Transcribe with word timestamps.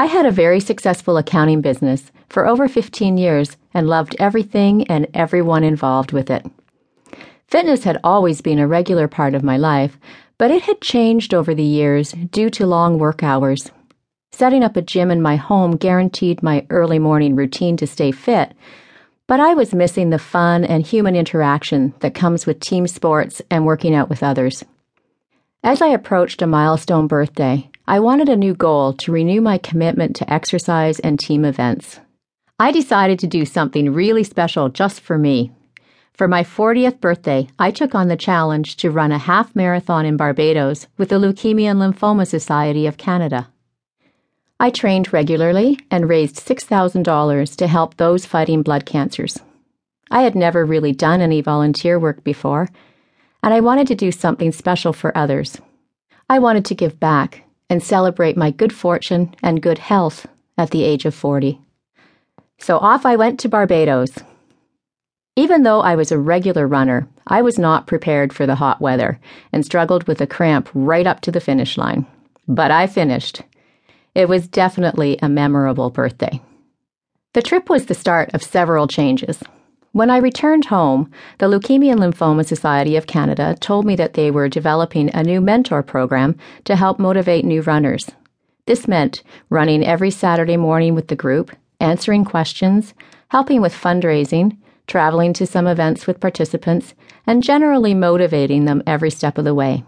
I 0.00 0.06
had 0.06 0.26
a 0.26 0.30
very 0.30 0.60
successful 0.60 1.16
accounting 1.16 1.60
business 1.60 2.12
for 2.28 2.46
over 2.46 2.68
15 2.68 3.18
years 3.18 3.56
and 3.74 3.88
loved 3.88 4.14
everything 4.20 4.86
and 4.86 5.08
everyone 5.12 5.64
involved 5.64 6.12
with 6.12 6.30
it. 6.30 6.46
Fitness 7.48 7.82
had 7.82 7.98
always 8.04 8.40
been 8.40 8.60
a 8.60 8.68
regular 8.68 9.08
part 9.08 9.34
of 9.34 9.42
my 9.42 9.56
life, 9.56 9.98
but 10.38 10.52
it 10.52 10.62
had 10.62 10.80
changed 10.80 11.34
over 11.34 11.52
the 11.52 11.64
years 11.64 12.12
due 12.12 12.48
to 12.50 12.64
long 12.64 13.00
work 13.00 13.24
hours. 13.24 13.72
Setting 14.30 14.62
up 14.62 14.76
a 14.76 14.82
gym 14.82 15.10
in 15.10 15.20
my 15.20 15.34
home 15.34 15.76
guaranteed 15.76 16.44
my 16.44 16.64
early 16.70 17.00
morning 17.00 17.34
routine 17.34 17.76
to 17.78 17.86
stay 17.86 18.12
fit, 18.12 18.54
but 19.26 19.40
I 19.40 19.54
was 19.54 19.74
missing 19.74 20.10
the 20.10 20.18
fun 20.20 20.64
and 20.64 20.86
human 20.86 21.16
interaction 21.16 21.92
that 22.00 22.14
comes 22.14 22.46
with 22.46 22.60
team 22.60 22.86
sports 22.86 23.42
and 23.50 23.66
working 23.66 23.96
out 23.96 24.08
with 24.08 24.22
others. 24.22 24.64
As 25.64 25.82
I 25.82 25.88
approached 25.88 26.40
a 26.40 26.46
milestone 26.46 27.08
birthday, 27.08 27.68
I 27.88 28.00
wanted 28.00 28.28
a 28.28 28.36
new 28.36 28.52
goal 28.52 28.92
to 28.92 29.12
renew 29.12 29.40
my 29.40 29.56
commitment 29.56 30.14
to 30.16 30.30
exercise 30.30 31.00
and 31.00 31.18
team 31.18 31.46
events. 31.46 32.00
I 32.58 32.70
decided 32.70 33.18
to 33.20 33.26
do 33.26 33.46
something 33.46 33.94
really 33.94 34.24
special 34.24 34.68
just 34.68 35.00
for 35.00 35.16
me. 35.16 35.52
For 36.12 36.28
my 36.28 36.42
40th 36.42 37.00
birthday, 37.00 37.48
I 37.58 37.70
took 37.70 37.94
on 37.94 38.08
the 38.08 38.16
challenge 38.18 38.76
to 38.76 38.90
run 38.90 39.10
a 39.10 39.16
half 39.16 39.56
marathon 39.56 40.04
in 40.04 40.18
Barbados 40.18 40.86
with 40.98 41.08
the 41.08 41.18
Leukemia 41.18 41.70
and 41.70 41.80
Lymphoma 41.80 42.26
Society 42.26 42.86
of 42.86 42.98
Canada. 42.98 43.48
I 44.60 44.68
trained 44.68 45.10
regularly 45.10 45.78
and 45.90 46.10
raised 46.10 46.36
$6,000 46.46 47.56
to 47.56 47.66
help 47.66 47.96
those 47.96 48.26
fighting 48.26 48.60
blood 48.60 48.84
cancers. 48.84 49.38
I 50.10 50.20
had 50.24 50.34
never 50.34 50.66
really 50.66 50.92
done 50.92 51.22
any 51.22 51.40
volunteer 51.40 51.98
work 51.98 52.22
before, 52.22 52.68
and 53.42 53.54
I 53.54 53.60
wanted 53.60 53.86
to 53.86 53.94
do 53.94 54.12
something 54.12 54.52
special 54.52 54.92
for 54.92 55.16
others. 55.16 55.58
I 56.28 56.38
wanted 56.38 56.66
to 56.66 56.74
give 56.74 57.00
back 57.00 57.44
and 57.70 57.82
celebrate 57.82 58.36
my 58.36 58.50
good 58.50 58.72
fortune 58.72 59.34
and 59.42 59.62
good 59.62 59.78
health 59.78 60.26
at 60.56 60.70
the 60.70 60.84
age 60.84 61.04
of 61.04 61.14
40. 61.14 61.60
So 62.58 62.78
off 62.78 63.06
I 63.06 63.16
went 63.16 63.38
to 63.40 63.48
Barbados. 63.48 64.10
Even 65.36 65.62
though 65.62 65.80
I 65.80 65.94
was 65.94 66.10
a 66.10 66.18
regular 66.18 66.66
runner, 66.66 67.08
I 67.26 67.42
was 67.42 67.58
not 67.58 67.86
prepared 67.86 68.32
for 68.32 68.46
the 68.46 68.56
hot 68.56 68.80
weather 68.80 69.20
and 69.52 69.64
struggled 69.64 70.08
with 70.08 70.20
a 70.20 70.26
cramp 70.26 70.68
right 70.74 71.06
up 71.06 71.20
to 71.20 71.30
the 71.30 71.40
finish 71.40 71.78
line. 71.78 72.06
But 72.48 72.70
I 72.70 72.86
finished. 72.86 73.42
It 74.14 74.28
was 74.28 74.48
definitely 74.48 75.18
a 75.22 75.28
memorable 75.28 75.90
birthday. 75.90 76.40
The 77.34 77.42
trip 77.42 77.70
was 77.70 77.86
the 77.86 77.94
start 77.94 78.30
of 78.34 78.42
several 78.42 78.88
changes. 78.88 79.40
When 79.98 80.10
I 80.10 80.18
returned 80.18 80.66
home, 80.66 81.10
the 81.38 81.46
Leukemia 81.46 81.90
and 81.90 82.00
Lymphoma 82.00 82.46
Society 82.46 82.94
of 82.94 83.08
Canada 83.08 83.56
told 83.58 83.84
me 83.84 83.96
that 83.96 84.14
they 84.14 84.30
were 84.30 84.48
developing 84.48 85.12
a 85.12 85.24
new 85.24 85.40
mentor 85.40 85.82
program 85.82 86.36
to 86.66 86.76
help 86.76 87.00
motivate 87.00 87.44
new 87.44 87.62
runners. 87.62 88.08
This 88.66 88.86
meant 88.86 89.24
running 89.50 89.84
every 89.84 90.12
Saturday 90.12 90.56
morning 90.56 90.94
with 90.94 91.08
the 91.08 91.16
group, 91.16 91.50
answering 91.80 92.24
questions, 92.24 92.94
helping 93.30 93.60
with 93.60 93.74
fundraising, 93.74 94.56
traveling 94.86 95.32
to 95.32 95.46
some 95.48 95.66
events 95.66 96.06
with 96.06 96.20
participants, 96.20 96.94
and 97.26 97.42
generally 97.42 97.92
motivating 97.92 98.66
them 98.66 98.84
every 98.86 99.10
step 99.10 99.36
of 99.36 99.44
the 99.44 99.52
way. 99.52 99.82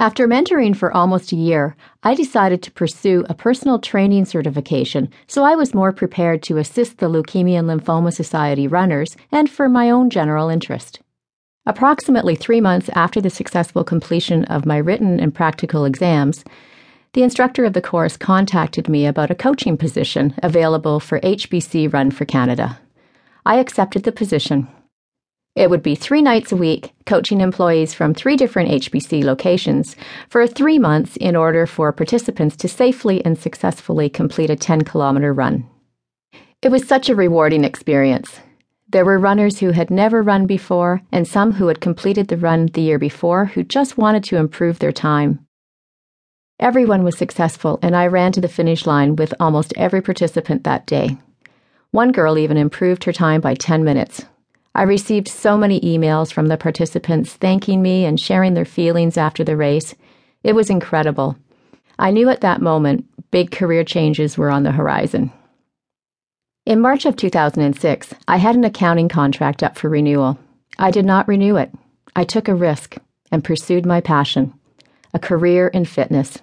After 0.00 0.26
mentoring 0.26 0.74
for 0.74 0.90
almost 0.96 1.30
a 1.30 1.36
year, 1.36 1.76
I 2.02 2.14
decided 2.14 2.62
to 2.62 2.72
pursue 2.72 3.26
a 3.28 3.34
personal 3.34 3.78
training 3.78 4.24
certification 4.24 5.10
so 5.26 5.44
I 5.44 5.54
was 5.54 5.74
more 5.74 5.92
prepared 5.92 6.42
to 6.44 6.56
assist 6.56 6.96
the 6.96 7.10
Leukemia 7.10 7.58
and 7.58 7.68
Lymphoma 7.68 8.10
Society 8.10 8.66
runners 8.66 9.14
and 9.30 9.50
for 9.50 9.68
my 9.68 9.90
own 9.90 10.08
general 10.08 10.48
interest. 10.48 11.00
Approximately 11.66 12.34
three 12.34 12.62
months 12.62 12.88
after 12.94 13.20
the 13.20 13.28
successful 13.28 13.84
completion 13.84 14.46
of 14.46 14.64
my 14.64 14.78
written 14.78 15.20
and 15.20 15.34
practical 15.34 15.84
exams, 15.84 16.44
the 17.12 17.22
instructor 17.22 17.66
of 17.66 17.74
the 17.74 17.82
course 17.82 18.16
contacted 18.16 18.88
me 18.88 19.04
about 19.04 19.30
a 19.30 19.34
coaching 19.34 19.76
position 19.76 20.32
available 20.42 20.98
for 20.98 21.20
HBC 21.20 21.92
Run 21.92 22.10
for 22.10 22.24
Canada. 22.24 22.80
I 23.44 23.56
accepted 23.56 24.04
the 24.04 24.12
position 24.12 24.66
it 25.56 25.68
would 25.68 25.82
be 25.82 25.94
three 25.94 26.22
nights 26.22 26.52
a 26.52 26.56
week, 26.56 26.92
coaching 27.06 27.40
employees 27.40 27.92
from 27.92 28.14
three 28.14 28.36
different 28.36 28.70
HBC 28.70 29.24
locations 29.24 29.96
for 30.28 30.46
three 30.46 30.78
months 30.78 31.16
in 31.16 31.34
order 31.34 31.66
for 31.66 31.92
participants 31.92 32.56
to 32.56 32.68
safely 32.68 33.24
and 33.24 33.36
successfully 33.36 34.08
complete 34.08 34.50
a 34.50 34.56
10 34.56 34.82
kilometer 34.82 35.32
run. 35.32 35.68
It 36.62 36.70
was 36.70 36.86
such 36.86 37.08
a 37.08 37.16
rewarding 37.16 37.64
experience. 37.64 38.40
There 38.88 39.04
were 39.04 39.18
runners 39.18 39.58
who 39.58 39.72
had 39.72 39.90
never 39.90 40.22
run 40.22 40.46
before, 40.46 41.02
and 41.10 41.26
some 41.26 41.52
who 41.52 41.66
had 41.66 41.80
completed 41.80 42.28
the 42.28 42.36
run 42.36 42.66
the 42.66 42.82
year 42.82 42.98
before 42.98 43.46
who 43.46 43.62
just 43.64 43.96
wanted 43.98 44.24
to 44.24 44.36
improve 44.36 44.78
their 44.78 44.92
time. 44.92 45.46
Everyone 46.60 47.02
was 47.02 47.16
successful, 47.16 47.78
and 47.82 47.96
I 47.96 48.06
ran 48.06 48.32
to 48.32 48.40
the 48.40 48.48
finish 48.48 48.86
line 48.86 49.16
with 49.16 49.32
almost 49.40 49.72
every 49.76 50.02
participant 50.02 50.64
that 50.64 50.86
day. 50.86 51.16
One 51.90 52.12
girl 52.12 52.38
even 52.38 52.56
improved 52.56 53.04
her 53.04 53.12
time 53.12 53.40
by 53.40 53.54
10 53.54 53.82
minutes, 53.82 54.24
I 54.74 54.82
received 54.82 55.28
so 55.28 55.58
many 55.58 55.80
emails 55.80 56.32
from 56.32 56.46
the 56.46 56.56
participants 56.56 57.34
thanking 57.34 57.82
me 57.82 58.04
and 58.04 58.20
sharing 58.20 58.54
their 58.54 58.64
feelings 58.64 59.16
after 59.16 59.42
the 59.42 59.56
race. 59.56 59.94
It 60.42 60.54
was 60.54 60.70
incredible. 60.70 61.36
I 61.98 62.10
knew 62.10 62.28
at 62.28 62.40
that 62.42 62.62
moment 62.62 63.06
big 63.30 63.50
career 63.50 63.84
changes 63.84 64.38
were 64.38 64.50
on 64.50 64.62
the 64.62 64.72
horizon. 64.72 65.32
In 66.66 66.80
March 66.80 67.04
of 67.04 67.16
2006, 67.16 68.14
I 68.28 68.36
had 68.36 68.54
an 68.54 68.64
accounting 68.64 69.08
contract 69.08 69.62
up 69.62 69.76
for 69.76 69.88
renewal. 69.88 70.38
I 70.78 70.90
did 70.90 71.04
not 71.04 71.26
renew 71.26 71.56
it. 71.56 71.72
I 72.14 72.24
took 72.24 72.48
a 72.48 72.54
risk 72.54 72.96
and 73.32 73.44
pursued 73.44 73.86
my 73.86 74.00
passion 74.00 74.54
a 75.12 75.18
career 75.18 75.66
in 75.68 75.84
fitness. 75.84 76.38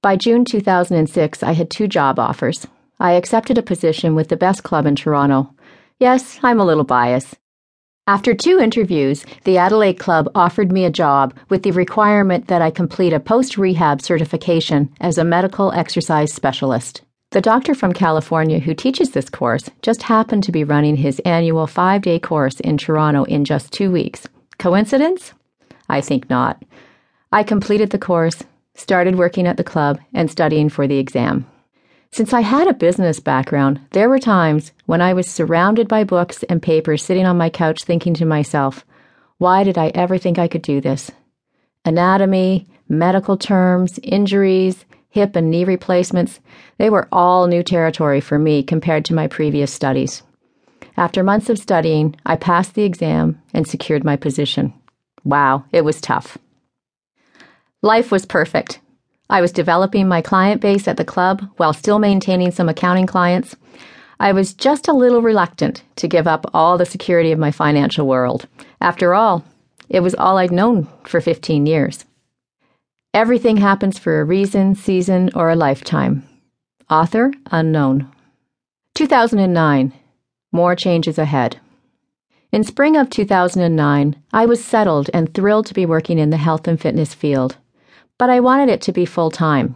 By 0.00 0.16
June 0.16 0.46
2006, 0.46 1.42
I 1.42 1.52
had 1.52 1.70
two 1.70 1.86
job 1.86 2.18
offers. 2.18 2.66
I 2.98 3.12
accepted 3.12 3.58
a 3.58 3.62
position 3.62 4.14
with 4.14 4.28
the 4.28 4.36
best 4.36 4.62
club 4.62 4.86
in 4.86 4.96
Toronto. 4.96 5.54
Yes, 5.98 6.38
I'm 6.42 6.58
a 6.58 6.64
little 6.64 6.84
biased. 6.84 7.36
After 8.08 8.34
two 8.34 8.58
interviews, 8.58 9.24
the 9.44 9.58
Adelaide 9.58 10.00
Club 10.00 10.28
offered 10.34 10.72
me 10.72 10.84
a 10.84 10.90
job 10.90 11.34
with 11.48 11.62
the 11.62 11.70
requirement 11.70 12.48
that 12.48 12.60
I 12.60 12.72
complete 12.72 13.12
a 13.12 13.20
post 13.20 13.56
rehab 13.56 14.02
certification 14.02 14.92
as 15.00 15.18
a 15.18 15.24
medical 15.24 15.70
exercise 15.70 16.32
specialist. 16.32 17.02
The 17.30 17.40
doctor 17.40 17.76
from 17.76 17.92
California 17.92 18.58
who 18.58 18.74
teaches 18.74 19.12
this 19.12 19.30
course 19.30 19.70
just 19.82 20.02
happened 20.02 20.42
to 20.42 20.52
be 20.52 20.64
running 20.64 20.96
his 20.96 21.20
annual 21.20 21.68
five 21.68 22.02
day 22.02 22.18
course 22.18 22.58
in 22.58 22.76
Toronto 22.76 23.22
in 23.22 23.44
just 23.44 23.72
two 23.72 23.92
weeks. 23.92 24.26
Coincidence? 24.58 25.32
I 25.88 26.00
think 26.00 26.28
not. 26.28 26.60
I 27.30 27.44
completed 27.44 27.90
the 27.90 28.00
course, 28.00 28.42
started 28.74 29.14
working 29.14 29.46
at 29.46 29.58
the 29.58 29.64
club, 29.64 30.00
and 30.12 30.28
studying 30.28 30.70
for 30.70 30.88
the 30.88 30.98
exam. 30.98 31.46
Since 32.12 32.34
I 32.34 32.42
had 32.42 32.68
a 32.68 32.74
business 32.74 33.20
background, 33.20 33.80
there 33.92 34.10
were 34.10 34.18
times 34.18 34.72
when 34.84 35.00
I 35.00 35.14
was 35.14 35.26
surrounded 35.26 35.88
by 35.88 36.04
books 36.04 36.42
and 36.42 36.60
papers 36.60 37.02
sitting 37.02 37.24
on 37.24 37.38
my 37.38 37.48
couch 37.48 37.84
thinking 37.84 38.12
to 38.14 38.26
myself, 38.26 38.84
why 39.38 39.64
did 39.64 39.78
I 39.78 39.88
ever 39.94 40.18
think 40.18 40.38
I 40.38 40.46
could 40.46 40.60
do 40.60 40.82
this? 40.82 41.10
Anatomy, 41.86 42.66
medical 42.86 43.38
terms, 43.38 43.98
injuries, 44.02 44.84
hip 45.08 45.36
and 45.36 45.50
knee 45.50 45.64
replacements, 45.64 46.38
they 46.76 46.90
were 46.90 47.08
all 47.10 47.46
new 47.46 47.62
territory 47.62 48.20
for 48.20 48.38
me 48.38 48.62
compared 48.62 49.06
to 49.06 49.14
my 49.14 49.26
previous 49.26 49.72
studies. 49.72 50.22
After 50.98 51.22
months 51.22 51.48
of 51.48 51.58
studying, 51.58 52.14
I 52.26 52.36
passed 52.36 52.74
the 52.74 52.84
exam 52.84 53.40
and 53.54 53.66
secured 53.66 54.04
my 54.04 54.16
position. 54.16 54.74
Wow, 55.24 55.64
it 55.72 55.80
was 55.80 55.98
tough. 55.98 56.36
Life 57.80 58.12
was 58.12 58.26
perfect. 58.26 58.80
I 59.32 59.40
was 59.40 59.50
developing 59.50 60.06
my 60.06 60.20
client 60.20 60.60
base 60.60 60.86
at 60.86 60.98
the 60.98 61.06
club 61.06 61.48
while 61.56 61.72
still 61.72 61.98
maintaining 61.98 62.50
some 62.50 62.68
accounting 62.68 63.06
clients. 63.06 63.56
I 64.20 64.32
was 64.32 64.52
just 64.52 64.88
a 64.88 64.92
little 64.92 65.22
reluctant 65.22 65.82
to 65.96 66.06
give 66.06 66.26
up 66.26 66.50
all 66.52 66.76
the 66.76 66.84
security 66.84 67.32
of 67.32 67.38
my 67.38 67.50
financial 67.50 68.06
world. 68.06 68.46
After 68.78 69.14
all, 69.14 69.42
it 69.88 70.00
was 70.00 70.14
all 70.14 70.36
I'd 70.36 70.52
known 70.52 70.86
for 71.04 71.22
15 71.22 71.64
years. 71.64 72.04
Everything 73.14 73.56
happens 73.56 73.98
for 73.98 74.20
a 74.20 74.24
reason, 74.24 74.74
season, 74.74 75.30
or 75.34 75.48
a 75.48 75.56
lifetime. 75.56 76.28
Author 76.90 77.32
unknown. 77.50 78.12
2009. 78.96 79.94
More 80.52 80.76
changes 80.76 81.16
ahead. 81.16 81.58
In 82.52 82.64
spring 82.64 82.98
of 82.98 83.08
2009, 83.08 84.22
I 84.30 84.44
was 84.44 84.62
settled 84.62 85.08
and 85.14 85.32
thrilled 85.32 85.64
to 85.68 85.74
be 85.74 85.86
working 85.86 86.18
in 86.18 86.28
the 86.28 86.36
health 86.36 86.68
and 86.68 86.78
fitness 86.78 87.14
field 87.14 87.56
but 88.22 88.30
I 88.30 88.38
wanted 88.38 88.68
it 88.68 88.80
to 88.82 88.92
be 88.92 89.04
full 89.04 89.32
time. 89.32 89.74